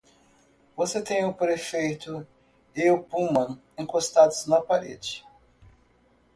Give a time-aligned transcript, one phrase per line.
[0.75, 2.25] Você tem o prefeito
[2.75, 5.23] e o Pullman encostados na parede.